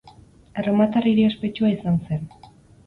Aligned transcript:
Erromatar 0.61 1.11
hiri 1.11 1.27
ospetsua 1.29 1.71
izan 1.77 2.03
zen. 2.09 2.29